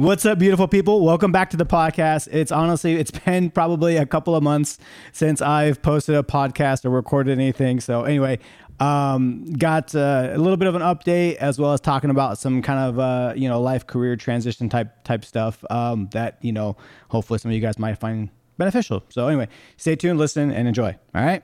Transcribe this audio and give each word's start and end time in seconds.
What's 0.00 0.24
up, 0.24 0.38
beautiful 0.38 0.66
people? 0.66 1.04
Welcome 1.04 1.30
back 1.30 1.50
to 1.50 1.58
the 1.58 1.66
podcast. 1.66 2.26
It's 2.32 2.50
honestly, 2.50 2.94
it's 2.94 3.10
been 3.10 3.50
probably 3.50 3.98
a 3.98 4.06
couple 4.06 4.34
of 4.34 4.42
months 4.42 4.78
since 5.12 5.42
I've 5.42 5.82
posted 5.82 6.14
a 6.14 6.22
podcast 6.22 6.86
or 6.86 6.90
recorded 6.90 7.38
anything. 7.38 7.80
So, 7.80 8.04
anyway, 8.04 8.38
um, 8.78 9.44
got 9.52 9.94
uh, 9.94 10.30
a 10.32 10.38
little 10.38 10.56
bit 10.56 10.68
of 10.68 10.74
an 10.74 10.80
update 10.80 11.34
as 11.34 11.58
well 11.58 11.74
as 11.74 11.82
talking 11.82 12.08
about 12.08 12.38
some 12.38 12.62
kind 12.62 12.78
of 12.78 12.98
uh, 12.98 13.34
you 13.36 13.46
know 13.46 13.60
life 13.60 13.86
career 13.86 14.16
transition 14.16 14.70
type 14.70 15.04
type 15.04 15.22
stuff 15.22 15.62
um, 15.68 16.08
that 16.12 16.38
you 16.40 16.52
know 16.52 16.78
hopefully 17.10 17.38
some 17.38 17.50
of 17.50 17.54
you 17.54 17.60
guys 17.60 17.78
might 17.78 17.96
find 17.96 18.30
beneficial. 18.56 19.04
So, 19.10 19.28
anyway, 19.28 19.48
stay 19.76 19.96
tuned, 19.96 20.18
listen, 20.18 20.50
and 20.50 20.66
enjoy. 20.66 20.96
All 21.14 21.22
right. 21.22 21.42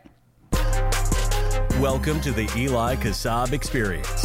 Welcome 1.79 2.23
to 2.23 2.33
the 2.33 2.51
Eli 2.57 2.97
Kassab 2.97 3.53
Experience. 3.53 4.23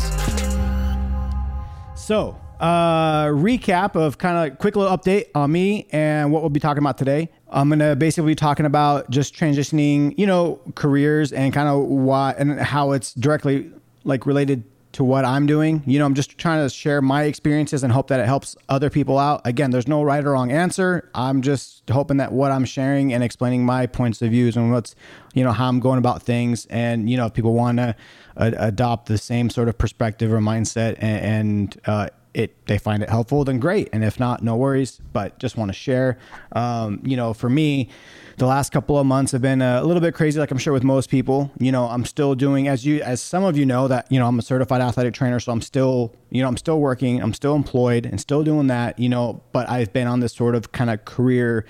So, 2.02 2.40
uh, 2.62 3.26
recap 3.26 3.96
of 3.96 4.20
kind 4.20 4.52
of 4.52 4.60
quick 4.60 4.76
little 4.76 4.96
update 4.96 5.26
on 5.34 5.52
me 5.52 5.88
and 5.92 6.32
what 6.32 6.44
we'll 6.44 6.50
be 6.50 6.60
talking 6.60 6.82
about 6.82 6.98
today. 6.98 7.30
I'm 7.50 7.70
gonna 7.70 7.96
basically 7.96 8.32
be 8.32 8.36
talking 8.36 8.66
about 8.66 9.10
just 9.10 9.36
transitioning, 9.36 10.14
you 10.18 10.28
know, 10.28 10.62
careers 10.76 11.34
and 11.34 11.52
kind 11.54 11.68
of 11.68 11.84
why 11.84 12.36
and 12.38 12.60
how 12.60 12.92
it's 12.92 13.14
directly 13.14 13.72
like 14.04 14.26
related 14.26 14.64
to 14.94 15.04
what 15.04 15.26
I'm 15.26 15.46
doing. 15.46 15.82
You 15.86 16.00
know, 16.00 16.06
I'm 16.06 16.14
just 16.14 16.38
trying 16.38 16.64
to 16.64 16.70
share 16.70 17.02
my 17.02 17.24
experiences 17.24 17.84
and 17.84 17.92
hope 17.92 18.10
that 18.10 18.20
it 18.20 18.26
helps 18.26 18.56
other 18.70 18.90
people 18.90 19.18
out. 19.18 19.42
Again, 19.46 19.72
there's 19.72 19.88
no 19.88 20.04
right 20.04 20.24
or 20.24 20.32
wrong 20.32 20.52
answer. 20.52 21.10
I'm 21.16 21.42
just 21.42 21.90
hoping 21.90 22.18
that 22.18 22.32
what 22.32 22.52
I'm 22.52 22.66
sharing 22.66 23.14
and 23.14 23.24
explaining 23.24 23.66
my 23.66 23.88
points 23.88 24.22
of 24.22 24.32
views 24.32 24.56
and 24.58 24.72
what's, 24.72 24.94
you 25.34 25.44
know, 25.44 25.52
how 25.52 25.68
I'm 25.68 25.80
going 25.80 25.98
about 25.98 26.22
things. 26.22 26.66
And, 26.68 27.10
you 27.10 27.18
know, 27.18 27.26
if 27.28 27.34
people 27.34 27.54
want 27.54 27.78
to 27.78 27.96
uh, 28.38 28.52
adopt 28.58 29.08
the 29.08 29.18
same 29.18 29.50
sort 29.50 29.70
of 29.70 29.78
perspective 29.78 30.32
or 30.32 30.40
mindset 30.40 30.98
and, 31.00 31.26
and 31.26 31.82
uh, 31.86 32.10
it 32.34 32.66
they 32.68 32.78
find 32.78 33.04
it 33.04 33.10
helpful, 33.10 33.44
then 33.44 33.60
great. 33.60 33.90
And 33.92 34.04
if 34.04 34.20
not, 34.20 34.44
no 34.44 34.56
worries. 34.56 35.00
But 35.14 35.40
just 35.40 35.58
want 35.58 35.70
to 35.70 35.74
share. 35.74 36.18
Um, 36.54 37.02
you 37.04 37.18
know, 37.18 37.34
for 37.34 37.50
me, 37.50 37.90
the 38.38 38.46
last 38.46 38.72
couple 38.72 38.98
of 38.98 39.06
months 39.06 39.32
have 39.34 39.42
been 39.42 39.62
a 39.62 39.84
little 39.84 40.02
bit 40.02 40.14
crazy, 40.14 40.40
like 40.40 40.52
I'm 40.52 40.58
sure 40.58 40.74
with 40.74 40.84
most 40.84 41.10
people. 41.10 41.52
You 41.60 41.72
know, 41.72 41.86
I'm 41.86 42.06
still 42.06 42.36
doing 42.36 42.68
as 42.68 42.86
you 42.86 43.02
as 43.02 43.22
some 43.22 43.44
of 43.44 43.58
you 43.58 43.66
know 43.66 43.88
that 43.88 44.12
you 44.12 44.20
know 44.20 44.28
I'm 44.28 44.40
a 44.40 44.42
certified 44.42 44.82
athletic 44.82 45.14
trainer, 45.14 45.40
so 45.40 45.52
I'm 45.52 45.62
still 45.62 46.16
you 46.30 46.42
know 46.42 46.48
I'm 46.48 46.58
still 46.58 46.80
working, 46.80 47.22
I'm 47.22 47.34
still 47.34 47.56
employed, 47.56 48.06
and 48.06 48.20
still 48.20 48.44
doing 48.44 48.68
that. 48.68 48.98
You 48.98 49.10
know, 49.10 49.42
but 49.52 49.70
I've 49.70 49.94
been 49.94 50.08
on 50.08 50.22
this 50.22 50.34
sort 50.34 50.56
of 50.56 50.72
kind 50.72 50.90
of 50.90 51.06
career. 51.06 51.66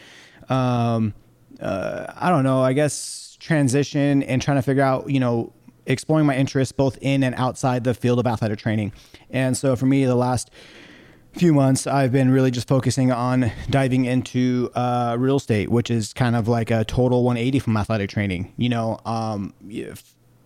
Um, 0.50 1.13
uh, 1.59 2.13
I 2.16 2.30
don't 2.30 2.44
know. 2.44 2.61
I 2.61 2.73
guess 2.73 3.38
transition 3.39 4.22
and 4.23 4.39
trying 4.39 4.57
to 4.57 4.61
figure 4.61 4.83
out 4.83 5.09
you 5.09 5.19
know 5.19 5.52
exploring 5.85 6.25
my 6.25 6.35
interests 6.35 6.71
both 6.71 6.97
in 7.01 7.23
and 7.23 7.35
outside 7.35 7.83
the 7.83 7.93
field 7.93 8.19
of 8.19 8.27
athletic 8.27 8.59
training. 8.59 8.93
And 9.29 9.57
so 9.57 9.75
for 9.75 9.85
me, 9.85 10.05
the 10.05 10.15
last 10.15 10.51
few 11.33 11.53
months, 11.53 11.88
I've 11.88 12.11
been 12.11 12.29
really 12.29 12.51
just 12.51 12.67
focusing 12.67 13.11
on 13.11 13.51
diving 13.69 14.05
into 14.05 14.69
uh, 14.75 15.15
real 15.17 15.38
estate, 15.38 15.69
which 15.69 15.89
is 15.89 16.13
kind 16.13 16.35
of 16.35 16.47
like 16.47 16.71
a 16.71 16.83
total 16.83 17.23
180 17.23 17.59
from 17.59 17.77
athletic 17.77 18.09
training. 18.09 18.53
You 18.57 18.69
know, 18.69 18.99
um, 19.05 19.53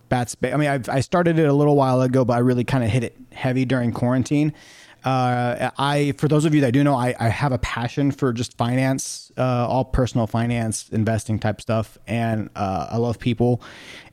bats. 0.08 0.36
I 0.42 0.56
mean, 0.56 0.68
I've, 0.68 0.88
I 0.88 1.00
started 1.00 1.38
it 1.38 1.48
a 1.48 1.52
little 1.52 1.76
while 1.76 2.00
ago, 2.02 2.24
but 2.24 2.34
I 2.34 2.38
really 2.38 2.64
kind 2.64 2.84
of 2.84 2.90
hit 2.90 3.04
it 3.04 3.16
heavy 3.32 3.64
during 3.64 3.92
quarantine. 3.92 4.52
Uh, 5.06 5.70
I, 5.78 6.12
for 6.18 6.26
those 6.26 6.44
of 6.44 6.52
you 6.52 6.60
that 6.62 6.72
do 6.72 6.82
know, 6.82 6.96
I, 6.96 7.14
I 7.20 7.28
have 7.28 7.52
a 7.52 7.58
passion 7.58 8.10
for 8.10 8.32
just 8.32 8.56
finance, 8.56 9.30
uh, 9.36 9.66
all 9.68 9.84
personal 9.84 10.26
finance, 10.26 10.88
investing 10.88 11.38
type 11.38 11.60
stuff, 11.60 11.96
and 12.08 12.50
uh, 12.56 12.88
I 12.90 12.96
love 12.96 13.20
people. 13.20 13.62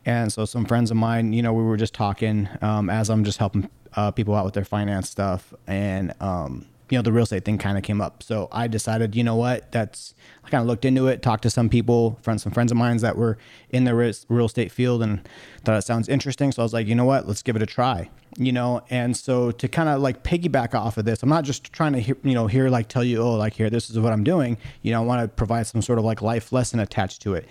And 0.05 0.31
so, 0.31 0.45
some 0.45 0.65
friends 0.65 0.91
of 0.91 0.97
mine, 0.97 1.33
you 1.33 1.41
know, 1.41 1.51
we 1.51 1.63
were 1.63 1.77
just 1.77 1.95
talking 1.95 2.47
um, 2.61 2.91
as 2.91 3.09
I'm 3.09 3.23
just 3.23 3.39
helping 3.39 3.71
uh, 3.95 4.11
people 4.11 4.35
out 4.35 4.45
with 4.45 4.53
their 4.53 4.65
finance 4.65 5.09
stuff, 5.09 5.51
and 5.65 6.13
um, 6.21 6.67
you 6.91 6.99
know, 6.99 7.01
the 7.01 7.11
real 7.11 7.23
estate 7.23 7.43
thing 7.43 7.57
kind 7.57 7.75
of 7.75 7.83
came 7.83 7.99
up. 7.99 8.21
So 8.21 8.47
I 8.51 8.67
decided, 8.67 9.15
you 9.15 9.23
know 9.23 9.35
what, 9.35 9.71
that's, 9.71 10.13
I 10.45 10.49
kind 10.49 10.61
of 10.61 10.67
looked 10.67 10.85
into 10.85 11.07
it, 11.07 11.23
talked 11.23 11.41
to 11.41 11.49
some 11.49 11.69
people, 11.69 12.19
friends, 12.21 12.43
some 12.43 12.51
friends 12.51 12.71
of 12.71 12.77
mine 12.77 12.97
that 12.97 13.17
were 13.17 13.39
in 13.71 13.85
the 13.85 13.95
real 13.95 14.45
estate 14.45 14.71
field 14.71 15.01
and 15.01 15.27
thought 15.63 15.75
it 15.75 15.81
sounds 15.81 16.07
interesting. 16.07 16.51
So 16.51 16.61
I 16.61 16.65
was 16.65 16.73
like, 16.73 16.85
you 16.85 16.93
know 16.93 17.05
what, 17.05 17.27
let's 17.27 17.41
give 17.41 17.55
it 17.55 17.63
a 17.63 17.65
try, 17.65 18.11
you 18.37 18.51
know? 18.51 18.83
And 18.89 19.15
so 19.15 19.51
to 19.51 19.67
kind 19.67 19.89
of 19.89 20.01
like 20.01 20.23
piggyback 20.23 20.73
off 20.73 20.97
of 20.97 21.05
this, 21.05 21.23
I'm 21.23 21.29
not 21.29 21.43
just 21.43 21.71
trying 21.71 21.93
to, 21.93 21.99
hear, 21.99 22.17
you 22.23 22.33
know, 22.33 22.47
here, 22.47 22.69
like 22.69 22.87
tell 22.87 23.03
you, 23.03 23.21
oh, 23.21 23.35
like 23.35 23.53
here, 23.53 23.69
this 23.69 23.89
is 23.89 23.99
what 23.99 24.13
I'm 24.13 24.23
doing. 24.23 24.57
You 24.81 24.91
know, 24.91 25.01
I 25.01 25.05
want 25.05 25.21
to 25.21 25.27
provide 25.27 25.67
some 25.67 25.81
sort 25.81 25.99
of 25.99 26.05
like 26.05 26.21
life 26.21 26.51
lesson 26.51 26.79
attached 26.79 27.21
to 27.23 27.33
it 27.33 27.47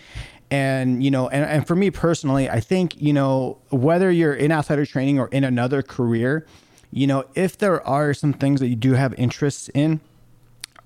and 0.50 1.02
you 1.02 1.10
know 1.10 1.30
and, 1.30 1.46
and 1.46 1.66
for 1.66 1.74
me 1.74 1.90
personally 1.90 2.50
i 2.50 2.60
think 2.60 3.00
you 3.00 3.10
know 3.10 3.56
whether 3.70 4.10
you're 4.10 4.34
in 4.34 4.52
athletic 4.52 4.86
training 4.86 5.18
or 5.18 5.28
in 5.28 5.44
another 5.44 5.80
career 5.80 6.46
you 6.92 7.06
know, 7.06 7.24
if 7.34 7.56
there 7.56 7.84
are 7.86 8.12
some 8.12 8.34
things 8.34 8.60
that 8.60 8.68
you 8.68 8.76
do 8.76 8.92
have 8.92 9.14
interests 9.14 9.70
in, 9.70 10.00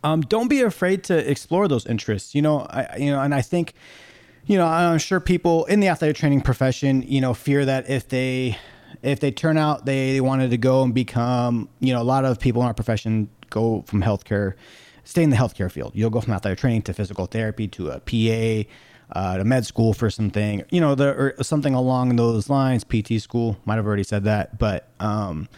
um, 0.05 0.21
don't 0.21 0.47
be 0.47 0.61
afraid 0.61 1.03
to 1.05 1.31
explore 1.31 1.67
those 1.67 1.85
interests. 1.85 2.35
You 2.35 2.43
know, 2.43 2.61
I, 2.71 2.97
you 2.97 3.11
know, 3.11 3.21
and 3.21 3.35
I 3.35 3.43
think, 3.43 3.75
you 4.47 4.57
know, 4.57 4.67
I'm 4.67 4.99
sure 4.99 5.19
people 5.19 5.65
in 5.65 5.81
the 5.81 5.89
athletic 5.89 6.17
training 6.17 6.43
profession, 6.43 7.03
you 7.03 7.21
know, 7.21 7.35
fear 7.35 7.65
that 7.65 7.91
if 7.91 8.09
they 8.09 8.57
if 9.07 9.21
they 9.21 9.31
turn 9.31 9.57
out 9.57 9.87
they, 9.87 10.13
they 10.13 10.21
wanted 10.21 10.51
to 10.51 10.59
go 10.59 10.83
and 10.83 10.93
become, 10.93 11.69
you 11.81 11.93
know, 11.93 12.03
a 12.03 12.05
lot 12.05 12.25
of 12.25 12.41
people 12.41 12.63
in 12.63 12.69
our 12.69 12.75
profession 12.75 13.31
go 13.51 13.83
from 13.87 14.03
healthcare, 14.03 14.55
stay 15.05 15.23
in 15.23 15.31
the 15.31 15.37
healthcare 15.37 15.71
field. 15.71 15.93
You'll 15.95 16.11
go 16.11 16.21
from 16.21 16.35
athletic 16.35 16.59
training 16.59 16.83
to 16.83 16.93
physical 16.93 17.27
therapy 17.27 17.69
to 17.69 17.91
a 17.91 18.01
PA, 18.01 18.69
uh, 19.13 19.39
to 19.39 19.45
med 19.45 19.65
school 19.65 19.95
for 19.95 20.11
something, 20.11 20.65
you 20.71 20.81
know, 20.81 20.95
or 20.95 21.35
something 21.43 21.75
along 21.75 22.17
those 22.17 22.51
lines. 22.51 22.83
PT 22.83 23.21
school 23.21 23.57
might 23.65 23.77
have 23.77 23.87
already 23.87 24.03
said 24.03 24.25
that, 24.25 24.59
but 24.59 24.89
um, 24.99 25.49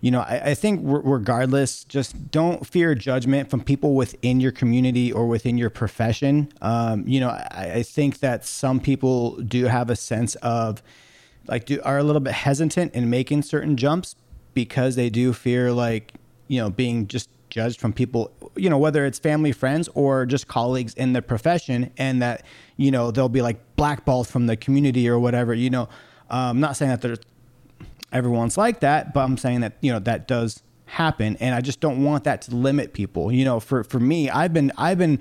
you 0.00 0.10
know, 0.10 0.20
I, 0.20 0.50
I, 0.50 0.54
think 0.54 0.80
regardless, 0.84 1.84
just 1.84 2.30
don't 2.30 2.66
fear 2.66 2.94
judgment 2.94 3.50
from 3.50 3.62
people 3.62 3.94
within 3.94 4.40
your 4.40 4.52
community 4.52 5.12
or 5.12 5.26
within 5.26 5.58
your 5.58 5.70
profession. 5.70 6.52
Um, 6.62 7.06
you 7.06 7.20
know, 7.20 7.30
I, 7.30 7.72
I, 7.76 7.82
think 7.82 8.20
that 8.20 8.44
some 8.44 8.78
people 8.78 9.36
do 9.36 9.64
have 9.64 9.90
a 9.90 9.96
sense 9.96 10.34
of 10.36 10.82
like 11.48 11.64
do 11.64 11.80
are 11.84 11.98
a 11.98 12.02
little 12.02 12.20
bit 12.20 12.32
hesitant 12.32 12.94
in 12.94 13.08
making 13.10 13.42
certain 13.42 13.76
jumps 13.76 14.14
because 14.54 14.96
they 14.96 15.10
do 15.10 15.32
fear 15.32 15.72
like 15.72 16.14
you 16.48 16.60
know 16.60 16.70
being 16.70 17.06
just 17.06 17.28
judged 17.48 17.80
from 17.80 17.92
people 17.92 18.32
you 18.56 18.68
know 18.68 18.78
whether 18.78 19.04
it's 19.06 19.18
family 19.18 19.52
friends 19.52 19.88
or 19.94 20.26
just 20.26 20.48
colleagues 20.48 20.94
in 20.94 21.12
the 21.12 21.22
profession 21.22 21.90
and 21.96 22.20
that 22.20 22.44
you 22.76 22.90
know 22.90 23.10
they'll 23.10 23.28
be 23.28 23.42
like 23.42 23.58
blackballed 23.76 24.26
from 24.26 24.46
the 24.46 24.56
community 24.56 25.08
or 25.08 25.18
whatever 25.18 25.54
you 25.54 25.70
know 25.70 25.88
i'm 26.28 26.50
um, 26.50 26.60
not 26.60 26.76
saying 26.76 26.90
that 26.90 27.00
there's 27.00 27.20
everyone's 28.12 28.56
like 28.56 28.80
that, 28.80 29.12
but 29.12 29.20
I'm 29.20 29.36
saying 29.36 29.60
that, 29.60 29.74
you 29.80 29.92
know, 29.92 29.98
that 30.00 30.26
does 30.26 30.62
happen. 30.86 31.36
And 31.38 31.54
I 31.54 31.60
just 31.60 31.80
don't 31.80 32.02
want 32.02 32.24
that 32.24 32.42
to 32.42 32.56
limit 32.56 32.92
people. 32.92 33.32
You 33.32 33.44
know, 33.44 33.60
for, 33.60 33.84
for 33.84 34.00
me, 34.00 34.30
I've 34.30 34.52
been, 34.52 34.72
I've 34.76 34.98
been 34.98 35.20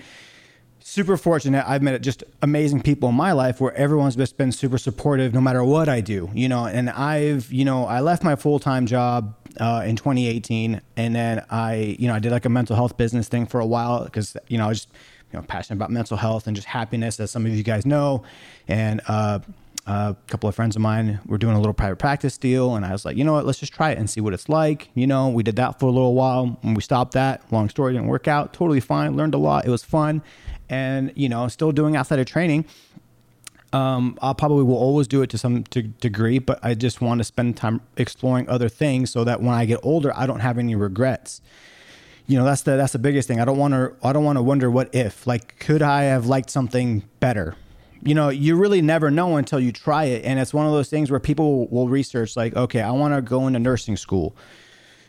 super 0.88 1.18
fortunate. 1.18 1.68
I've 1.68 1.81
met 1.81 2.00
just 2.03 2.23
amazing 2.44 2.84
people 2.84 3.09
in 3.09 3.16
my 3.16 3.31
life 3.31 3.59
where 3.59 3.73
everyone's 3.73 4.16
just 4.16 4.38
been 4.38 4.51
super 4.51 4.78
supportive 4.78 5.34
no 5.34 5.41
matter 5.41 5.63
what 5.63 5.90
I 5.90 6.00
do, 6.00 6.29
you 6.35 6.47
know, 6.47 6.68
and 6.68 6.91
I've, 6.91 7.51
you 7.51 7.66
know, 7.66 7.85
I 7.85 8.01
left 8.01 8.23
my 8.23 8.35
full-time 8.35 8.85
job 8.85 9.35
uh, 9.59 9.84
in 9.84 9.95
2018 9.95 10.79
and 10.95 11.16
then 11.16 11.44
I, 11.50 11.97
you 11.97 12.07
know, 12.07 12.13
I 12.13 12.19
did 12.19 12.31
like 12.31 12.45
a 12.45 12.50
mental 12.50 12.75
health 12.75 12.97
business 12.97 13.28
thing 13.28 13.47
for 13.47 13.59
a 13.59 13.66
while 13.66 14.03
because, 14.03 14.38
you 14.47 14.59
know, 14.59 14.66
I 14.66 14.68
was 14.68 14.85
just, 14.85 14.94
you 15.34 15.40
know, 15.40 15.45
passionate 15.47 15.78
about 15.78 15.90
mental 15.90 16.18
health 16.18 16.45
and 16.45 16.56
just 16.56 16.68
happiness, 16.68 17.19
as 17.19 17.31
some 17.31 17.47
of 17.47 17.51
you 17.51 17.63
guys 17.63 17.88
know. 17.88 18.24
And, 18.68 19.01
uh, 19.07 19.40
a 19.88 20.16
couple 20.28 20.50
of 20.50 20.56
friends 20.56 20.75
of 20.75 20.81
mine 20.81 21.19
were 21.25 21.38
doing 21.38 21.56
a 21.56 21.59
little 21.59 21.73
private 21.73 21.97
practice 21.97 22.38
deal, 22.38 22.75
and 22.75 22.85
I 22.85 22.91
was 22.91 23.06
like, 23.06 23.18
you 23.18 23.23
know 23.23 23.34
what, 23.34 23.46
let's 23.46 23.59
just 23.59 23.73
try 23.73 23.91
it 23.91 23.97
and 23.97 24.09
see 24.09 24.19
what 24.19 24.34
it's 24.34 24.50
like. 24.50 24.90
You 24.96 25.06
know, 25.06 25.29
we 25.29 25.44
did 25.44 25.57
that 25.57 25.79
for 25.79 25.85
a 25.85 25.91
little 25.91 26.16
while, 26.16 26.57
and 26.63 26.75
we 26.75 26.81
stopped 26.81 27.13
that. 27.13 27.44
Long 27.51 27.69
story, 27.69 27.94
didn't 27.94 28.07
work 28.07 28.28
out. 28.28 28.53
Totally 28.53 28.79
fine. 28.79 29.16
Learned 29.16 29.35
a 29.35 29.38
lot. 29.38 29.66
It 29.66 29.69
was 29.69 29.84
fun, 29.84 30.24
and 30.69 31.12
you 31.16 31.29
know, 31.29 31.47
still 31.47 31.72
doing 31.72 31.95
outside 31.95 32.19
of 32.19 32.25
training. 32.25 32.66
Um, 33.74 34.18
I 34.22 34.34
probably 34.34 34.63
will 34.63 34.78
always 34.78 35.07
do 35.07 35.22
it 35.22 35.29
to 35.31 35.38
some 35.38 35.63
to 35.66 35.84
degree, 35.84 36.40
but 36.40 36.59
I 36.63 36.74
just 36.74 37.01
want 37.01 37.19
to 37.19 37.24
spend 37.24 37.57
time 37.57 37.81
exploring 37.97 38.50
other 38.50 38.69
things 38.69 39.12
so 39.12 39.24
that 39.24 39.41
when 39.41 39.53
I 39.53 39.66
get 39.66 39.81
older, 39.84 40.13
I 40.16 40.25
don't 40.25 40.40
have 40.40 40.57
any 40.57 40.75
regrets. 40.75 41.41
You 42.25 42.40
know, 42.40 42.45
that's 42.45 42.63
the 42.63 42.75
that's 42.75 42.94
the 42.94 43.00
biggest 43.00 43.28
thing. 43.28 43.40
I 43.40 43.45
don't 43.45 43.57
want 43.57 43.74
to 43.74 43.94
I 44.01 44.13
don't 44.13 44.24
want 44.24 44.38
to 44.38 44.42
wonder 44.42 44.71
what 44.71 44.95
if. 44.95 45.27
Like, 45.27 45.60
could 45.60 45.83
I 45.83 46.04
have 46.04 46.25
liked 46.25 46.50
something 46.50 47.04
better? 47.19 47.56
You 48.03 48.15
know, 48.15 48.30
you 48.30 48.56
really 48.56 48.81
never 48.81 49.09
know 49.09 49.38
until 49.38 49.59
you 49.59 49.71
try 49.71 50.06
it. 50.06 50.25
And 50.25 50.39
it's 50.39 50.53
one 50.53 50.65
of 50.65 50.71
those 50.71 50.89
things 50.89 51.09
where 51.09 51.19
people 51.19 51.68
will 51.68 51.88
research, 51.88 52.36
like, 52.36 52.56
okay, 52.56 52.81
I 52.81 52.92
want 52.92 53.13
to 53.15 53.21
go 53.21 53.47
into 53.47 53.59
nursing 53.59 53.97
school. 53.97 54.36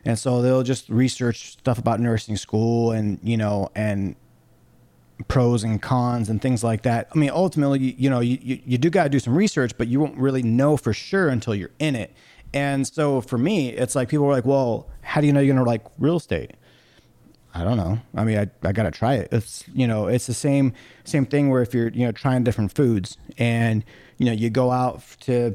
And 0.04 0.18
so 0.18 0.40
they'll 0.40 0.62
just 0.62 0.88
research 0.88 1.52
stuff 1.52 1.78
about 1.78 2.00
nursing 2.00 2.36
school 2.36 2.92
and, 2.92 3.18
you 3.22 3.36
know, 3.36 3.70
and 3.74 4.14
pros 5.28 5.64
and 5.64 5.80
cons 5.82 6.28
and 6.28 6.40
things 6.40 6.62
like 6.62 6.82
that. 6.82 7.08
I 7.14 7.18
mean, 7.18 7.30
ultimately, 7.30 7.80
you, 7.80 7.94
you 7.98 8.10
know, 8.10 8.20
you, 8.20 8.38
you, 8.40 8.60
you 8.64 8.78
do 8.78 8.90
got 8.90 9.04
to 9.04 9.08
do 9.08 9.18
some 9.18 9.34
research, 9.34 9.76
but 9.76 9.88
you 9.88 9.98
won't 9.98 10.16
really 10.16 10.42
know 10.42 10.76
for 10.76 10.92
sure 10.92 11.28
until 11.28 11.54
you're 11.54 11.72
in 11.78 11.96
it. 11.96 12.14
And 12.54 12.86
so 12.86 13.20
for 13.20 13.38
me, 13.38 13.70
it's 13.70 13.94
like 13.94 14.08
people 14.08 14.26
are 14.26 14.32
like, 14.32 14.44
well, 14.44 14.88
how 15.02 15.20
do 15.20 15.26
you 15.26 15.32
know 15.32 15.40
you're 15.40 15.54
going 15.54 15.64
to 15.64 15.68
like 15.68 15.84
real 15.98 16.16
estate? 16.16 16.52
I 17.56 17.64
don't 17.64 17.78
know. 17.78 17.98
I 18.14 18.24
mean, 18.24 18.38
I, 18.38 18.50
I 18.62 18.72
gotta 18.72 18.90
try 18.90 19.14
it. 19.14 19.28
It's 19.32 19.64
you 19.74 19.86
know, 19.86 20.06
it's 20.08 20.26
the 20.26 20.34
same 20.34 20.72
same 21.04 21.24
thing 21.24 21.48
where 21.48 21.62
if 21.62 21.72
you're 21.72 21.88
you 21.88 22.04
know 22.04 22.12
trying 22.12 22.44
different 22.44 22.74
foods 22.74 23.16
and 23.38 23.84
you 24.18 24.26
know 24.26 24.32
you 24.32 24.50
go 24.50 24.70
out 24.70 25.02
to 25.20 25.54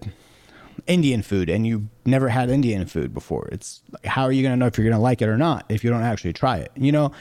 Indian 0.87 1.21
food 1.21 1.47
and 1.49 1.67
you've 1.67 1.83
never 2.05 2.29
had 2.29 2.49
Indian 2.49 2.85
food 2.87 3.13
before. 3.13 3.47
It's 3.51 3.81
how 4.03 4.23
are 4.23 4.31
you 4.31 4.41
gonna 4.41 4.57
know 4.57 4.65
if 4.65 4.77
you're 4.77 4.89
gonna 4.89 5.01
like 5.01 5.21
it 5.21 5.29
or 5.29 5.37
not 5.37 5.65
if 5.69 5.83
you 5.83 5.89
don't 5.91 6.01
actually 6.01 6.33
try 6.33 6.57
it? 6.57 6.71
You 6.75 6.91
know, 6.91 7.11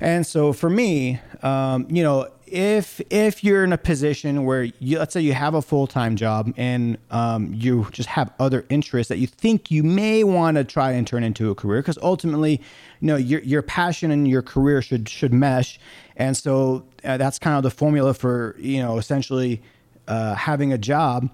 And 0.00 0.26
so 0.26 0.52
for 0.52 0.70
me, 0.70 1.20
um, 1.42 1.86
you 1.90 2.02
know, 2.02 2.28
if 2.52 3.00
if 3.08 3.42
you're 3.42 3.64
in 3.64 3.72
a 3.72 3.78
position 3.78 4.44
where 4.44 4.64
you 4.78 4.98
let's 4.98 5.14
say 5.14 5.20
you 5.20 5.32
have 5.32 5.54
a 5.54 5.62
full 5.62 5.86
time 5.86 6.16
job 6.16 6.52
and 6.58 6.98
um, 7.10 7.52
you 7.54 7.88
just 7.90 8.10
have 8.10 8.30
other 8.38 8.66
interests 8.68 9.08
that 9.08 9.16
you 9.16 9.26
think 9.26 9.70
you 9.70 9.82
may 9.82 10.22
want 10.22 10.58
to 10.58 10.64
try 10.64 10.92
and 10.92 11.06
turn 11.06 11.24
into 11.24 11.50
a 11.50 11.54
career, 11.54 11.80
because 11.80 11.98
ultimately, 12.02 12.60
you 13.00 13.06
know, 13.06 13.16
your 13.16 13.40
your 13.40 13.62
passion 13.62 14.10
and 14.10 14.28
your 14.28 14.42
career 14.42 14.82
should 14.82 15.08
should 15.08 15.32
mesh, 15.32 15.80
and 16.16 16.36
so 16.36 16.84
uh, 17.04 17.16
that's 17.16 17.38
kind 17.38 17.56
of 17.56 17.62
the 17.62 17.70
formula 17.70 18.12
for 18.12 18.54
you 18.58 18.82
know 18.82 18.98
essentially 18.98 19.62
uh, 20.06 20.34
having 20.34 20.72
a 20.72 20.78
job 20.78 21.30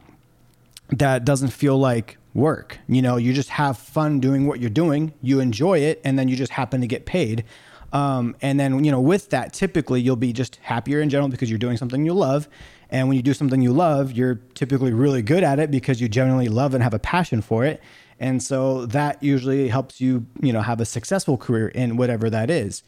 that 0.91 1.25
doesn't 1.25 1.50
feel 1.50 1.76
like 1.76 2.17
work. 2.32 2.79
You 2.88 3.03
know, 3.03 3.17
you 3.17 3.32
just 3.35 3.50
have 3.50 3.76
fun 3.76 4.20
doing 4.20 4.47
what 4.47 4.61
you're 4.61 4.70
doing, 4.70 5.12
you 5.20 5.41
enjoy 5.41 5.81
it, 5.81 6.00
and 6.05 6.17
then 6.17 6.29
you 6.29 6.37
just 6.37 6.53
happen 6.53 6.81
to 6.81 6.87
get 6.87 7.06
paid. 7.06 7.44
Um, 7.93 8.37
and 8.43 8.61
then, 8.61 8.85
you 8.85 8.90
know, 8.90 9.00
with 9.00 9.31
that, 9.31 9.52
typically 9.52 10.00
you'll 10.00 10.17
be 10.17 10.32
just 10.32 10.56
happier 10.56 11.00
in 11.00 11.08
general 11.08 11.29
because 11.29 11.50
you're 11.50 11.58
doing 11.58 11.76
something 11.76 12.05
you 12.05 12.12
love. 12.12 12.49
And 12.90 13.08
when 13.08 13.17
you 13.17 13.23
do 13.23 13.35
something 13.35 13.61
you 13.61 13.73
love, 13.73 14.12
you're 14.12 14.37
typically 14.55 14.93
really 14.93 15.23
good 15.23 15.43
at 15.43 15.58
it 15.58 15.70
because 15.70 16.00
you 16.00 16.08
generally 16.08 16.49
love 16.49 16.75
and 16.75 16.82
have 16.82 16.94
a 16.94 16.99
passion 16.99 17.40
for 17.43 17.64
it. 17.64 17.82
And 18.20 18.43
so 18.43 18.87
that 18.87 19.23
usually 19.23 19.69
helps 19.69 20.00
you, 20.00 20.26
you 20.40 20.52
know, 20.52 20.62
have 20.62 20.81
a 20.81 20.85
successful 20.85 21.37
career 21.37 21.69
in 21.69 21.96
whatever 21.96 22.29
that 22.31 22.50
is. 22.50 22.82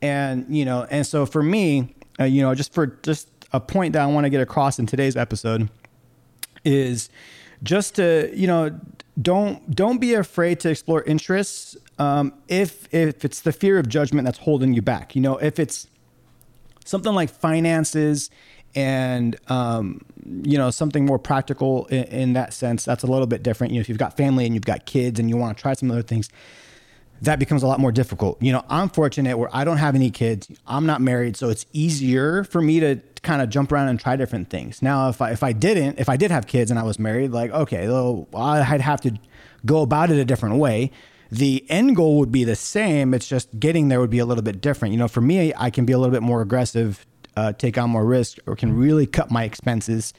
And, 0.00 0.46
you 0.48 0.64
know, 0.64 0.86
and 0.90 1.06
so 1.06 1.26
for 1.26 1.42
me, 1.42 1.94
uh, 2.20 2.24
you 2.24 2.42
know, 2.42 2.54
just 2.54 2.72
for 2.72 2.86
just 2.86 3.28
a 3.52 3.60
point 3.60 3.94
that 3.94 4.02
I 4.02 4.06
want 4.06 4.24
to 4.24 4.30
get 4.30 4.40
across 4.40 4.78
in 4.78 4.86
today's 4.86 5.16
episode 5.16 5.68
is 6.64 7.08
just 7.62 7.96
to, 7.96 8.30
you 8.34 8.46
know, 8.46 8.78
don't 9.20 9.74
don't 9.74 9.98
be 9.98 10.14
afraid 10.14 10.60
to 10.60 10.70
explore 10.70 11.02
interests 11.02 11.76
um, 11.98 12.32
if 12.46 12.92
if 12.94 13.24
it's 13.24 13.40
the 13.40 13.52
fear 13.52 13.78
of 13.78 13.88
judgment 13.88 14.24
that's 14.24 14.38
holding 14.38 14.72
you 14.72 14.82
back. 14.82 15.16
You 15.16 15.22
know, 15.22 15.36
if 15.38 15.58
it's 15.58 15.86
something 16.84 17.12
like 17.12 17.30
finances 17.30 18.30
and 18.74 19.36
um, 19.50 20.02
you 20.24 20.58
know 20.58 20.70
something 20.70 21.04
more 21.04 21.18
practical 21.18 21.86
in, 21.86 22.04
in, 22.04 22.32
that 22.34 22.52
sense, 22.52 22.84
that's 22.84 23.02
a 23.02 23.06
little 23.06 23.26
bit 23.26 23.42
different. 23.42 23.72
You 23.72 23.78
know, 23.78 23.80
if 23.80 23.88
you've 23.88 23.98
got 23.98 24.16
family 24.16 24.44
and 24.44 24.54
you've 24.54 24.64
got 24.64 24.86
kids 24.86 25.18
and 25.18 25.28
you 25.28 25.36
want 25.36 25.56
to 25.56 25.60
try 25.60 25.72
some 25.72 25.90
other 25.90 26.02
things, 26.02 26.28
that 27.22 27.38
becomes 27.38 27.62
a 27.62 27.66
lot 27.66 27.80
more 27.80 27.92
difficult. 27.92 28.40
You 28.42 28.52
know, 28.52 28.64
I'm 28.68 28.88
fortunate 28.88 29.36
where 29.38 29.48
I 29.52 29.64
don't 29.64 29.78
have 29.78 29.94
any 29.94 30.10
kids. 30.10 30.48
I'm 30.66 30.86
not 30.86 31.00
married, 31.00 31.36
so 31.36 31.48
it's 31.48 31.66
easier 31.72 32.44
for 32.44 32.62
me 32.62 32.80
to 32.80 33.00
kind 33.22 33.42
of 33.42 33.50
jump 33.50 33.72
around 33.72 33.88
and 33.88 33.98
try 33.98 34.16
different 34.16 34.50
things. 34.50 34.82
Now, 34.82 35.08
if 35.08 35.20
I 35.20 35.32
if 35.32 35.42
I 35.42 35.52
didn't, 35.52 35.98
if 35.98 36.08
I 36.08 36.16
did 36.16 36.30
have 36.30 36.46
kids 36.46 36.70
and 36.70 36.78
I 36.78 36.82
was 36.82 36.98
married, 36.98 37.32
like 37.32 37.50
okay, 37.50 37.88
well, 37.88 38.28
I'd 38.34 38.80
have 38.80 39.00
to 39.02 39.18
go 39.66 39.82
about 39.82 40.10
it 40.10 40.18
a 40.18 40.24
different 40.24 40.56
way. 40.56 40.90
The 41.30 41.66
end 41.68 41.94
goal 41.96 42.18
would 42.18 42.32
be 42.32 42.44
the 42.44 42.56
same. 42.56 43.12
It's 43.12 43.28
just 43.28 43.58
getting 43.60 43.88
there 43.88 44.00
would 44.00 44.10
be 44.10 44.18
a 44.18 44.24
little 44.24 44.42
bit 44.42 44.60
different. 44.60 44.92
You 44.92 44.98
know, 44.98 45.08
for 45.08 45.20
me, 45.20 45.52
I 45.56 45.70
can 45.70 45.84
be 45.84 45.92
a 45.92 45.98
little 45.98 46.12
bit 46.12 46.22
more 46.22 46.40
aggressive, 46.40 47.04
uh, 47.36 47.52
take 47.52 47.76
on 47.76 47.90
more 47.90 48.04
risk, 48.04 48.38
or 48.46 48.56
can 48.56 48.74
really 48.74 49.06
cut 49.06 49.30
my 49.30 49.44
expenses, 49.44 50.14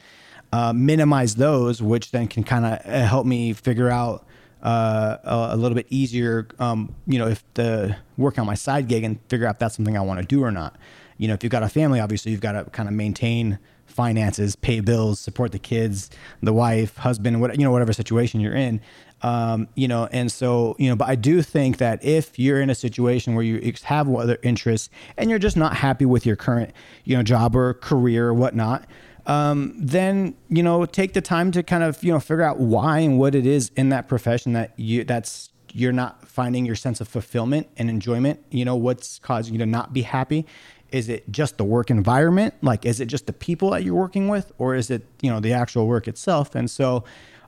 uh, 0.52 0.72
minimize 0.72 1.34
those, 1.34 1.82
which 1.82 2.12
then 2.12 2.28
can 2.28 2.44
kind 2.44 2.64
of 2.64 2.72
uh, 2.84 3.06
help 3.06 3.26
me 3.26 3.52
figure 3.52 3.90
out 3.90 4.24
uh, 4.62 5.16
a, 5.24 5.56
little 5.56 5.74
bit 5.74 5.86
easier, 5.90 6.48
um, 6.58 6.94
you 7.06 7.18
know, 7.18 7.28
if 7.28 7.42
the 7.54 7.96
work 8.16 8.38
on 8.38 8.46
my 8.46 8.54
side 8.54 8.88
gig 8.88 9.04
and 9.04 9.18
figure 9.28 9.46
out 9.46 9.56
if 9.56 9.58
that's 9.58 9.76
something 9.76 9.96
I 9.96 10.00
want 10.00 10.20
to 10.20 10.26
do 10.26 10.42
or 10.42 10.50
not. 10.50 10.76
You 11.18 11.28
know, 11.28 11.34
if 11.34 11.42
you've 11.42 11.50
got 11.50 11.62
a 11.62 11.68
family, 11.68 12.00
obviously 12.00 12.32
you've 12.32 12.40
got 12.40 12.52
to 12.52 12.64
kind 12.70 12.88
of 12.88 12.94
maintain 12.94 13.58
finances, 13.86 14.56
pay 14.56 14.80
bills, 14.80 15.20
support 15.20 15.52
the 15.52 15.58
kids, 15.58 16.10
the 16.42 16.52
wife, 16.52 16.96
husband, 16.96 17.40
what 17.40 17.58
you 17.58 17.64
know, 17.64 17.70
whatever 17.70 17.92
situation 17.92 18.40
you're 18.40 18.54
in. 18.54 18.80
Um, 19.22 19.68
you 19.74 19.86
know, 19.86 20.08
and 20.12 20.32
so 20.32 20.76
you 20.78 20.88
know, 20.88 20.96
but 20.96 21.08
I 21.08 21.14
do 21.14 21.42
think 21.42 21.76
that 21.78 22.02
if 22.02 22.38
you're 22.38 22.60
in 22.60 22.70
a 22.70 22.74
situation 22.74 23.34
where 23.34 23.44
you 23.44 23.72
have 23.84 24.08
other 24.08 24.38
interests 24.42 24.88
and 25.18 25.28
you're 25.28 25.38
just 25.38 25.56
not 25.56 25.76
happy 25.76 26.06
with 26.06 26.24
your 26.24 26.36
current, 26.36 26.72
you 27.04 27.16
know, 27.16 27.22
job 27.22 27.54
or 27.54 27.74
career 27.74 28.28
or 28.28 28.34
whatnot, 28.34 28.86
um, 29.30 29.74
then 29.78 30.34
you 30.48 30.60
know 30.60 30.84
take 30.84 31.12
the 31.12 31.20
time 31.20 31.52
to 31.52 31.62
kind 31.62 31.84
of 31.84 32.02
you 32.02 32.12
know 32.12 32.18
figure 32.18 32.42
out 32.42 32.58
why 32.58 32.98
and 32.98 33.16
what 33.16 33.36
it 33.36 33.46
is 33.46 33.70
in 33.76 33.90
that 33.90 34.08
profession 34.08 34.54
that 34.54 34.72
you 34.76 35.04
that's 35.04 35.50
you're 35.72 35.92
not 35.92 36.26
finding 36.26 36.66
your 36.66 36.74
sense 36.74 37.00
of 37.00 37.06
fulfillment 37.06 37.68
and 37.76 37.88
enjoyment. 37.88 38.44
You 38.50 38.64
know 38.64 38.74
what's 38.74 39.20
causing 39.20 39.54
you 39.54 39.58
to 39.60 39.66
not 39.66 39.92
be 39.92 40.02
happy? 40.02 40.46
Is 40.90 41.08
it 41.08 41.30
just 41.30 41.58
the 41.58 41.64
work 41.64 41.90
environment? 41.92 42.54
Like 42.60 42.84
is 42.84 42.98
it 42.98 43.06
just 43.06 43.28
the 43.28 43.32
people 43.32 43.70
that 43.70 43.84
you're 43.84 43.94
working 43.94 44.26
with? 44.26 44.50
Or 44.58 44.74
is 44.74 44.90
it 44.90 45.06
you 45.22 45.30
know 45.30 45.38
the 45.38 45.52
actual 45.52 45.86
work 45.86 46.08
itself? 46.08 46.56
And 46.56 46.68
so 46.68 47.04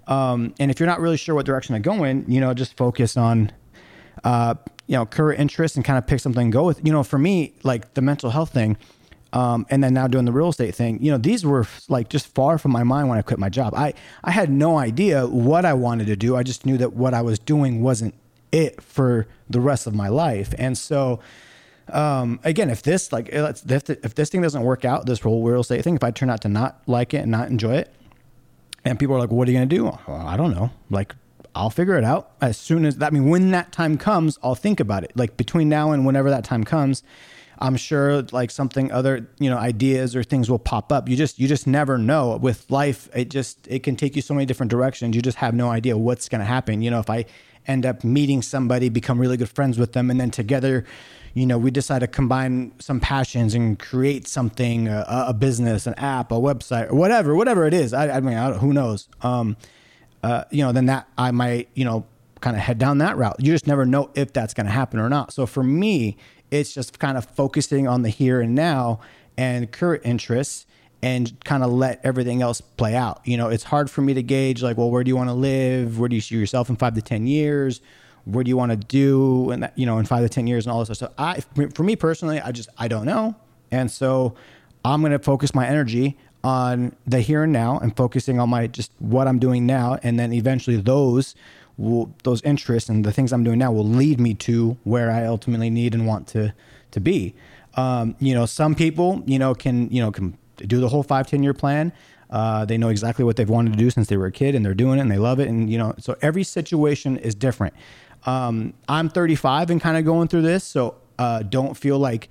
um, 0.07 0.55
and 0.61 0.71
if 0.71 0.79
you're 0.79 0.87
not 0.89 1.01
really 1.01 1.17
sure 1.17 1.35
what 1.35 1.47
direction 1.47 1.75
to 1.75 1.81
go 1.81 2.05
in 2.05 2.25
you 2.29 2.41
know 2.41 2.55
just 2.55 2.77
focus 2.77 3.17
on 3.17 3.51
uh, 4.23 4.55
you 4.87 4.95
know 4.95 5.05
current 5.05 5.41
interest 5.41 5.75
and 5.75 5.85
kind 5.85 5.99
of 5.99 6.07
pick 6.07 6.21
something 6.21 6.51
go 6.51 6.63
with. 6.63 6.81
You 6.87 6.93
know 6.93 7.03
for 7.03 7.19
me 7.19 7.55
like 7.65 7.95
the 7.95 8.03
mental 8.03 8.31
health 8.31 8.51
thing 8.53 8.77
um, 9.33 9.67
and 9.71 9.83
then 9.83 9.95
now 9.95 10.07
doing 10.07 10.25
the 10.25 10.33
real 10.33 10.51
estate 10.51 10.75
thing, 10.75 11.03
you 11.03 11.11
know, 11.11 11.19
these 11.19 11.45
were 11.45 11.67
like 11.89 12.09
just 12.09 12.27
far 12.29 12.59
from 12.59 12.71
my 12.71 12.83
mind 12.83 13.09
when 13.09 13.19
I 13.19 13.23
quit 13.23 13.39
my 13.39 13.49
job. 13.49 13.75
I, 13.75 13.95
I 14.23 14.31
had 14.31 14.51
no 14.51 14.79
idea 14.79 15.27
what 15.27 15.65
I 15.65 15.73
wanted 15.73 16.07
to 16.09 16.17
do. 16.17 16.37
I 16.37 16.43
just 16.43 16.67
knew 16.67 16.77
that 16.79 16.93
what 16.93 17.15
I 17.15 17.23
was 17.23 17.39
doing 17.39 17.83
wasn't 17.83 18.15
it 18.53 18.83
for 18.83 19.27
the 19.49 19.61
rest 19.61 19.87
of 19.87 19.95
my 19.95 20.09
life. 20.09 20.55
And 20.59 20.77
so, 20.77 21.21
um, 21.89 22.41
again, 22.45 22.69
if 22.69 22.83
this 22.83 23.11
like 23.11 23.31
if, 23.31 23.89
if 23.91 24.15
this 24.15 24.29
thing 24.29 24.43
doesn't 24.43 24.63
work 24.63 24.85
out, 24.85 25.07
this 25.07 25.21
whole 25.21 25.43
real 25.43 25.61
estate 25.61 25.83
thing, 25.83 25.97
if 25.97 26.05
I 26.05 26.11
turn 26.11 26.29
out 26.29 26.43
to 26.43 26.49
not 26.49 26.83
like 26.87 27.15
it 27.15 27.19
and 27.19 27.31
not 27.31 27.49
enjoy 27.49 27.77
it, 27.77 27.93
and 28.85 28.99
people 28.99 29.17
are 29.17 29.19
like, 29.19 29.31
"What 29.31 29.49
are 29.49 29.51
you 29.51 29.57
gonna 29.57 29.67
do?" 29.67 29.85
Well, 29.85 30.27
I 30.27 30.37
don't 30.37 30.53
know. 30.53 30.71
Like, 30.91 31.15
I'll 31.55 31.71
figure 31.71 31.97
it 31.97 32.05
out 32.05 32.33
as 32.41 32.57
soon 32.57 32.85
as. 32.85 33.01
I 33.03 33.11
mean, 33.11 33.29
when 33.29 33.51
that 33.51 33.73
time 33.73 33.97
comes, 33.97 34.39
I'll 34.43 34.55
think 34.55 34.81
about 34.81 35.05
it. 35.05 35.13
Like 35.15 35.37
between 35.37 35.69
now 35.69 35.93
and 35.93 36.05
whenever 36.07 36.31
that 36.31 36.45
time 36.45 36.65
comes, 36.65 37.03
I'm 37.63 37.77
sure 37.77 38.23
like 38.33 38.51
something 38.51 38.91
other, 38.91 39.29
you 39.39 39.49
know, 39.49 39.57
ideas 39.57 40.17
or 40.17 40.25
things 40.25 40.51
will 40.51 40.59
pop 40.59 40.91
up. 40.91 41.09
You 41.09 41.17
just 41.17 41.39
you 41.39 41.47
just 41.47 41.69
never 41.69 41.97
know. 41.97 42.37
With 42.37 42.69
life, 42.71 43.09
it 43.15 43.31
just 43.31 43.69
it 43.69 43.85
can 43.85 43.95
take 43.95 44.17
you 44.17 44.23
so 44.23 44.35
many 44.35 44.47
different 44.47 44.71
directions. 44.71 45.15
You 45.15 45.23
just 45.23 45.39
have 45.39 45.55
no 45.55 45.71
idea 45.71 45.97
what's 45.97 46.29
going 46.29 46.41
to 46.41 46.45
happen. 46.45 46.83
You 46.83 46.91
know, 46.91 46.99
if 46.99 47.09
I 47.09 47.25
end 47.69 47.87
up 47.87 48.03
meeting 48.03 48.43
somebody, 48.43 48.89
become 48.89 49.21
really 49.21 49.37
good 49.37 49.49
friends 49.49 49.79
with 49.79 49.93
them, 49.93 50.11
and 50.11 50.21
then 50.21 50.33
together, 50.33 50.85
you 51.35 51.47
know, 51.47 51.57
we 51.57 51.71
decide 51.71 52.01
to 52.01 52.09
combine 52.09 52.73
some 52.81 52.99
passions 52.99 53.55
and 53.55 53.79
create 53.79 54.27
something, 54.27 54.89
a, 54.89 55.27
a 55.29 55.33
business, 55.33 55.87
an 55.87 55.95
app, 55.95 56.33
a 56.33 56.35
website, 56.35 56.91
or 56.91 56.97
whatever, 56.97 57.37
whatever 57.37 57.65
it 57.65 57.75
is. 57.75 57.95
I, 57.95 58.17
I 58.17 58.21
mean, 58.21 58.37
I 58.37 58.55
who 58.55 58.73
knows? 58.73 59.09
Um, 59.21 59.57
uh, 60.25 60.45
you 60.51 60.65
know, 60.65 60.73
then 60.73 60.87
that 60.87 61.07
I 61.17 61.31
might, 61.31 61.69
you 61.75 61.85
know, 61.85 62.07
kind 62.41 62.57
of 62.57 62.63
head 62.63 62.79
down 62.79 62.99
that 62.99 63.17
route. 63.17 63.37
You 63.39 63.53
just 63.53 63.69
never 63.69 63.87
know 63.87 64.11
if 64.17 64.33
that's 64.33 64.53
going 64.53 64.67
to 64.67 64.73
happen 64.73 64.99
or 64.99 65.09
not. 65.09 65.33
So 65.33 65.47
for 65.47 65.63
me, 65.63 66.17
it's 66.53 66.75
just 66.75 66.99
kind 66.99 67.17
of 67.17 67.25
focusing 67.25 67.89
on 67.89 68.03
the 68.03 68.11
here 68.11 68.41
and 68.41 68.55
now 68.55 69.01
and 69.37 69.73
current 69.73 70.03
interests 70.05 70.67
and 71.03 71.43
kind 71.45 71.65
of 71.65 71.73
let 71.73 71.99
everything 72.05 72.43
else 72.43 72.61
play 72.61 72.95
out. 72.95 73.21
You 73.25 73.39
know, 73.39 73.49
it's 73.49 73.65
hard 73.65 73.91
for 73.91 74.03
me 74.03 74.15
to 74.15 74.23
gauge 74.23 74.63
like, 74.63 74.77
well, 74.77 74.91
where 74.91 75.03
do 75.03 75.09
you 75.09 75.17
want 75.17 75.31
to 75.31 75.35
live? 75.35 75.99
Where 75.99 76.09
do 76.09 76.15
you 76.15 76.21
see 76.21 76.37
yourself 76.37 76.69
in 76.69 76.77
five 76.77 76.95
to 76.95 77.03
10 77.03 77.27
years? 77.27 77.81
Where 78.25 78.45
do 78.45 78.51
you 78.51 78.57
want 78.57 78.71
to 78.71 78.77
do? 78.77 79.51
And 79.51 79.63
that, 79.63 79.77
you 79.77 79.87
know, 79.87 79.99
in 79.99 80.05
five 80.05 80.23
to 80.23 80.29
10 80.29 80.47
years 80.47 80.67
and 80.67 80.73
all 80.73 80.85
this 80.85 80.99
stuff. 80.99 81.11
So 81.11 81.15
I, 81.19 81.41
for 81.75 81.83
me 81.83 81.97
personally, 81.97 82.39
I 82.39 82.53
just, 82.53 82.69
I 82.79 82.87
don't 82.87 83.07
know. 83.07 83.35
And 83.73 83.91
so 83.91 84.35
I'm 84.85 85.01
going 85.01 85.13
to 85.13 85.19
focus 85.19 85.55
my 85.55 85.67
energy 85.67 86.19
on 86.45 86.95
the 87.07 87.21
here 87.21 87.45
and 87.45 87.53
now 87.53 87.79
and 87.79 87.97
focusing 87.97 88.39
on 88.39 88.51
my, 88.51 88.67
just 88.67 88.93
what 88.99 89.27
I'm 89.27 89.39
doing 89.39 89.65
now. 89.65 89.99
And 90.03 90.21
then 90.21 90.35
eventually 90.35 90.77
those 90.77 91.35
will 91.77 92.15
those 92.23 92.43
interests 92.43 92.89
and 92.89 93.05
the 93.05 93.13
things 93.13 93.33
I'm 93.33 93.45
doing 93.45 93.59
now 93.59 93.73
will 93.73 93.87
lead 93.87 94.21
me 94.21 94.35
to 94.35 94.77
where 94.85 95.11
I 95.11 95.25
ultimately 95.27 95.71
need 95.71 95.95
and 95.95 96.07
want 96.07 96.27
to 96.29 96.55
to 96.91 97.01
be. 97.01 97.35
Um, 97.75 98.17
you 98.21 98.35
know, 98.35 98.47
some 98.47 98.75
people, 98.75 99.23
you 99.27 99.39
know, 99.39 99.55
can 99.55 99.91
you 99.91 100.03
know 100.03 100.11
can 100.11 100.37
do 100.57 100.81
the 100.81 100.89
whole 100.89 101.03
five 101.03 101.27
ten 101.27 101.43
year 101.43 101.55
plan. 101.55 101.93
Uh, 102.31 102.65
they 102.65 102.79
know 102.79 102.89
exactly 102.89 103.25
what 103.25 103.37
they've 103.37 103.49
wanted 103.49 103.73
to 103.73 103.79
do 103.79 103.91
since 103.91 104.09
they 104.09 104.17
were 104.17 104.27
a 104.27 104.33
kid, 104.33 104.55
and 104.55 104.65
they're 104.65 104.75
doing 104.75 104.99
it, 104.99 105.03
and 105.03 105.11
they 105.11 105.19
love 105.19 105.39
it. 105.39 105.49
And 105.49 105.71
you 105.71 105.79
know, 105.79 105.95
so 105.99 106.17
every 106.23 106.45
situation 106.45 107.19
is 107.19 107.35
different. 107.35 107.75
Um, 108.25 108.75
I'm 108.89 109.09
35 109.09 109.71
and 109.71 109.81
kind 109.81 109.97
of 109.97 110.05
going 110.05 110.29
through 110.29 110.43
this, 110.43 110.65
so 110.65 110.97
uh, 111.19 111.43
don't 111.43 111.77
feel 111.77 111.99
like 111.99 112.29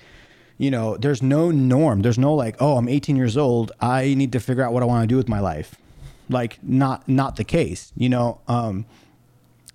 you 0.58 0.72
know 0.72 0.98
there's 0.98 1.22
no 1.22 1.52
norm. 1.52 2.02
There's 2.02 2.20
no 2.20 2.34
like, 2.34 2.56
oh, 2.60 2.78
I'm 2.78 2.88
18 2.88 3.16
years 3.16 3.38
old. 3.38 3.72
I 3.80 4.14
need 4.14 4.32
to 4.32 4.40
figure 4.40 4.64
out 4.64 4.74
what 4.74 4.84
I 4.84 4.86
want 4.86 5.04
to 5.04 5.08
do 5.08 5.18
with 5.18 5.28
my 5.28 5.40
life. 5.40 5.76
Like, 6.30 6.60
not 6.64 7.08
not 7.08 7.36
the 7.36 7.44
case. 7.44 7.92
You 7.96 8.10
know. 8.10 8.42
Um, 8.48 8.86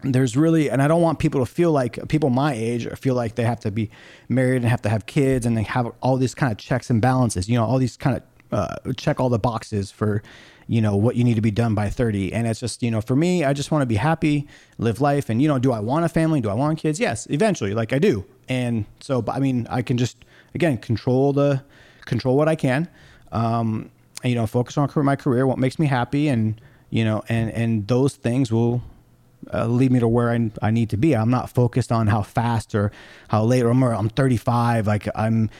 there's 0.02 0.36
really 0.36 0.68
and 0.70 0.82
i 0.82 0.88
don't 0.88 1.00
want 1.00 1.18
people 1.18 1.40
to 1.40 1.46
feel 1.46 1.72
like 1.72 1.98
people 2.08 2.30
my 2.30 2.52
age 2.52 2.86
feel 2.98 3.14
like 3.14 3.34
they 3.34 3.44
have 3.44 3.60
to 3.60 3.70
be 3.70 3.90
married 4.28 4.56
and 4.56 4.66
have 4.66 4.82
to 4.82 4.88
have 4.88 5.06
kids 5.06 5.46
and 5.46 5.56
they 5.56 5.62
have 5.62 5.90
all 6.02 6.16
these 6.16 6.34
kind 6.34 6.52
of 6.52 6.58
checks 6.58 6.90
and 6.90 7.00
balances 7.00 7.48
you 7.48 7.56
know 7.56 7.64
all 7.64 7.78
these 7.78 7.96
kind 7.96 8.16
of 8.16 8.22
uh, 8.52 8.76
check 8.96 9.18
all 9.18 9.28
the 9.28 9.38
boxes 9.38 9.90
for 9.90 10.22
you 10.68 10.80
know 10.80 10.96
what 10.96 11.16
you 11.16 11.24
need 11.24 11.34
to 11.34 11.40
be 11.40 11.50
done 11.50 11.74
by 11.74 11.88
30 11.88 12.32
and 12.32 12.46
it's 12.46 12.60
just 12.60 12.82
you 12.82 12.90
know 12.90 13.00
for 13.00 13.16
me 13.16 13.44
i 13.44 13.52
just 13.52 13.70
want 13.70 13.82
to 13.82 13.86
be 13.86 13.96
happy 13.96 14.46
live 14.78 15.00
life 15.00 15.28
and 15.30 15.40
you 15.40 15.48
know 15.48 15.58
do 15.58 15.72
i 15.72 15.80
want 15.80 16.04
a 16.04 16.08
family? 16.08 16.40
Do 16.40 16.48
i 16.48 16.54
want 16.54 16.78
kids? 16.78 17.00
Yes 17.00 17.26
eventually 17.30 17.74
like 17.74 17.92
i 17.92 17.98
do. 17.98 18.24
And 18.48 18.84
so 19.00 19.24
i 19.28 19.40
mean 19.40 19.66
i 19.70 19.82
can 19.82 19.96
just 19.96 20.24
again 20.54 20.78
control 20.78 21.32
the 21.32 21.62
control 22.04 22.36
what 22.36 22.48
i 22.48 22.54
can 22.54 22.88
um 23.32 23.90
you 24.22 24.34
know 24.34 24.46
focus 24.46 24.78
on 24.78 24.88
my 25.04 25.16
career 25.16 25.46
what 25.46 25.58
makes 25.58 25.78
me 25.78 25.86
happy 25.86 26.28
and 26.28 26.60
you 26.90 27.04
know 27.04 27.24
and 27.28 27.50
and 27.50 27.88
those 27.88 28.14
things 28.14 28.52
will 28.52 28.82
uh, 29.52 29.66
lead 29.66 29.92
me 29.92 30.00
to 30.00 30.08
where 30.08 30.30
I, 30.30 30.50
I 30.62 30.70
need 30.70 30.90
to 30.90 30.96
be. 30.96 31.14
I'm 31.14 31.30
not 31.30 31.50
focused 31.50 31.92
on 31.92 32.06
how 32.06 32.22
fast 32.22 32.74
or 32.74 32.92
how 33.28 33.44
late 33.44 33.62
or 33.62 33.70
I'm, 33.70 33.82
I'm 33.82 34.08
35. 34.08 34.86
Like 34.86 35.08
I'm 35.14 35.50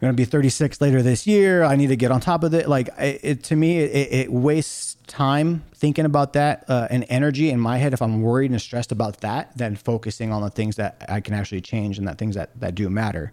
going 0.00 0.12
to 0.12 0.16
be 0.16 0.24
36 0.24 0.80
later 0.80 1.02
this 1.02 1.26
year. 1.26 1.64
I 1.64 1.76
need 1.76 1.88
to 1.88 1.96
get 1.96 2.10
on 2.10 2.20
top 2.20 2.44
of 2.44 2.54
it. 2.54 2.68
Like 2.68 2.88
it, 2.98 3.20
it 3.22 3.44
to 3.44 3.56
me, 3.56 3.78
it, 3.78 4.12
it, 4.12 4.32
wastes 4.32 4.96
time 5.06 5.64
thinking 5.74 6.04
about 6.04 6.34
that 6.34 6.64
uh, 6.68 6.86
and 6.90 7.04
energy 7.08 7.50
in 7.50 7.58
my 7.58 7.78
head. 7.78 7.92
If 7.92 8.00
I'm 8.00 8.22
worried 8.22 8.50
and 8.50 8.60
stressed 8.60 8.92
about 8.92 9.20
that, 9.20 9.56
than 9.56 9.74
focusing 9.76 10.32
on 10.32 10.42
the 10.42 10.50
things 10.50 10.76
that 10.76 11.04
I 11.08 11.20
can 11.20 11.34
actually 11.34 11.62
change 11.62 11.98
and 11.98 12.06
that 12.06 12.18
things 12.18 12.36
that, 12.36 12.58
that 12.60 12.74
do 12.74 12.88
matter. 12.88 13.32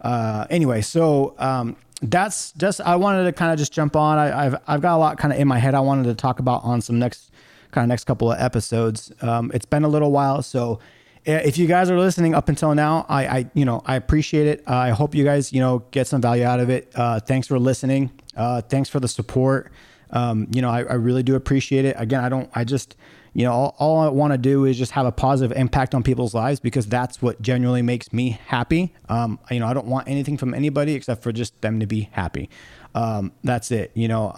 Uh, 0.00 0.46
anyway, 0.48 0.80
so, 0.80 1.34
um, 1.38 1.76
that's 2.02 2.52
just, 2.52 2.80
I 2.82 2.96
wanted 2.96 3.24
to 3.24 3.32
kind 3.32 3.52
of 3.52 3.58
just 3.58 3.72
jump 3.72 3.96
on. 3.96 4.18
I, 4.18 4.44
have 4.44 4.62
I've 4.66 4.82
got 4.82 4.96
a 4.96 4.98
lot 4.98 5.16
kind 5.16 5.32
of 5.32 5.40
in 5.40 5.48
my 5.48 5.58
head 5.58 5.74
I 5.74 5.80
wanted 5.80 6.04
to 6.04 6.14
talk 6.14 6.38
about 6.38 6.62
on 6.62 6.82
some 6.82 6.98
next 6.98 7.30
kind 7.70 7.84
of 7.84 7.88
next 7.88 8.04
couple 8.04 8.32
of 8.32 8.40
episodes. 8.40 9.12
Um, 9.20 9.50
it's 9.54 9.66
been 9.66 9.84
a 9.84 9.88
little 9.88 10.12
while, 10.12 10.42
so 10.42 10.80
if 11.26 11.58
you 11.58 11.66
guys 11.66 11.90
are 11.90 11.98
listening 11.98 12.34
up 12.34 12.48
until 12.48 12.74
now, 12.74 13.04
I, 13.08 13.26
I 13.26 13.50
you 13.54 13.64
know, 13.64 13.82
I 13.84 13.96
appreciate 13.96 14.46
it. 14.46 14.62
Uh, 14.66 14.74
I 14.74 14.90
hope 14.90 15.14
you 15.14 15.24
guys, 15.24 15.52
you 15.52 15.60
know, 15.60 15.80
get 15.90 16.06
some 16.06 16.20
value 16.20 16.44
out 16.44 16.60
of 16.60 16.70
it. 16.70 16.92
Uh, 16.94 17.18
thanks 17.18 17.48
for 17.48 17.58
listening. 17.58 18.12
Uh, 18.36 18.60
thanks 18.60 18.88
for 18.88 19.00
the 19.00 19.08
support. 19.08 19.72
Um, 20.10 20.46
you 20.52 20.62
know, 20.62 20.70
I, 20.70 20.84
I, 20.84 20.94
really 20.94 21.24
do 21.24 21.34
appreciate 21.34 21.84
it. 21.84 21.96
Again, 21.98 22.22
I 22.22 22.28
don't, 22.28 22.48
I 22.54 22.62
just, 22.62 22.94
you 23.34 23.44
know, 23.44 23.52
all, 23.52 23.76
all 23.78 23.98
I 23.98 24.08
want 24.08 24.32
to 24.34 24.38
do 24.38 24.64
is 24.64 24.78
just 24.78 24.92
have 24.92 25.04
a 25.04 25.10
positive 25.10 25.56
impact 25.56 25.96
on 25.96 26.04
people's 26.04 26.32
lives 26.32 26.60
because 26.60 26.86
that's 26.86 27.20
what 27.20 27.42
genuinely 27.42 27.82
makes 27.82 28.12
me 28.12 28.38
happy. 28.46 28.94
Um, 29.08 29.40
you 29.50 29.58
know, 29.58 29.66
I 29.66 29.74
don't 29.74 29.88
want 29.88 30.08
anything 30.08 30.36
from 30.36 30.54
anybody 30.54 30.94
except 30.94 31.24
for 31.24 31.32
just 31.32 31.60
them 31.60 31.80
to 31.80 31.86
be 31.86 32.08
happy. 32.12 32.48
Um, 32.94 33.32
that's 33.42 33.72
it, 33.72 33.90
you 33.94 34.06
know. 34.06 34.32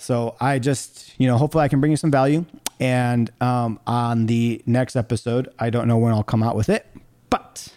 So 0.00 0.36
I 0.40 0.58
just, 0.58 1.14
you 1.18 1.26
know, 1.26 1.36
hopefully 1.36 1.64
I 1.64 1.68
can 1.68 1.80
bring 1.80 1.92
you 1.92 1.96
some 1.96 2.10
value. 2.10 2.44
And 2.80 3.30
um, 3.40 3.80
on 3.86 4.26
the 4.26 4.62
next 4.66 4.96
episode, 4.96 5.48
I 5.58 5.70
don't 5.70 5.88
know 5.88 5.98
when 5.98 6.12
I'll 6.12 6.22
come 6.22 6.42
out 6.42 6.54
with 6.54 6.68
it, 6.68 6.86
but 7.28 7.72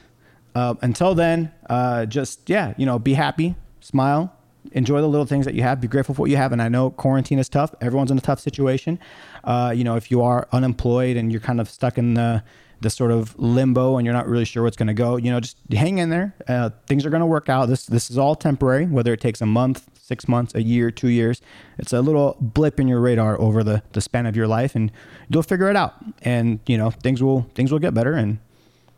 uh, 0.53 0.75
until 0.81 1.15
then, 1.15 1.51
uh, 1.69 2.05
just 2.05 2.49
yeah, 2.49 2.73
you 2.77 2.85
know, 2.85 2.99
be 2.99 3.13
happy, 3.13 3.55
smile, 3.79 4.31
enjoy 4.73 5.01
the 5.01 5.07
little 5.07 5.25
things 5.25 5.45
that 5.45 5.55
you 5.55 5.63
have, 5.63 5.81
be 5.81 5.87
grateful 5.87 6.13
for 6.13 6.21
what 6.21 6.29
you 6.29 6.37
have. 6.37 6.51
And 6.51 6.61
I 6.61 6.69
know 6.69 6.91
quarantine 6.91 7.39
is 7.39 7.49
tough; 7.49 7.73
everyone's 7.81 8.11
in 8.11 8.17
a 8.17 8.21
tough 8.21 8.39
situation. 8.39 8.99
Uh, 9.43 9.73
you 9.75 9.83
know, 9.83 9.95
if 9.95 10.11
you 10.11 10.21
are 10.21 10.47
unemployed 10.51 11.17
and 11.17 11.31
you're 11.31 11.41
kind 11.41 11.59
of 11.59 11.69
stuck 11.69 11.97
in 11.97 12.13
the 12.13 12.43
the 12.81 12.89
sort 12.89 13.11
of 13.11 13.37
limbo 13.39 13.97
and 13.97 14.05
you're 14.05 14.13
not 14.13 14.27
really 14.27 14.45
sure 14.45 14.63
what's 14.63 14.77
going 14.77 14.87
to 14.87 14.93
go, 14.93 15.15
you 15.15 15.31
know, 15.31 15.39
just 15.39 15.57
hang 15.71 15.99
in 15.99 16.09
there. 16.09 16.35
Uh, 16.47 16.71
things 16.87 17.05
are 17.05 17.09
going 17.09 17.21
to 17.21 17.27
work 17.27 17.47
out. 17.47 17.67
This 17.67 17.85
this 17.85 18.09
is 18.09 18.17
all 18.17 18.35
temporary, 18.35 18.85
whether 18.85 19.13
it 19.13 19.21
takes 19.21 19.41
a 19.41 19.45
month, 19.45 19.89
six 20.01 20.27
months, 20.27 20.53
a 20.55 20.61
year, 20.61 20.91
two 20.91 21.09
years. 21.09 21.41
It's 21.77 21.93
a 21.93 22.01
little 22.01 22.37
blip 22.39 22.79
in 22.79 22.87
your 22.87 22.99
radar 22.99 23.39
over 23.39 23.63
the 23.63 23.83
the 23.93 24.01
span 24.01 24.25
of 24.25 24.35
your 24.35 24.47
life, 24.47 24.75
and 24.75 24.91
you'll 25.29 25.43
figure 25.43 25.69
it 25.69 25.75
out. 25.75 25.95
And 26.23 26.59
you 26.65 26.77
know, 26.77 26.89
things 26.89 27.21
will 27.21 27.49
things 27.55 27.71
will 27.71 27.79
get 27.79 27.93
better, 27.93 28.13
and 28.13 28.39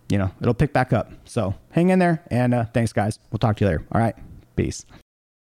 you 0.10 0.18
know, 0.18 0.32
it'll 0.42 0.54
pick 0.54 0.74
back 0.74 0.94
up. 0.94 1.12
So 1.26 1.56
hang 1.72 1.90
in 1.90 2.00
there, 2.00 2.24
and 2.32 2.54
uh, 2.54 2.66
thanks, 2.66 2.94
guys. 2.94 3.20
We'll 3.32 3.40
talk 3.40 3.58
to 3.58 3.66
you 3.66 3.72
later. 3.72 3.86
All 3.92 4.02
right, 4.02 4.16
peace. 4.56 4.86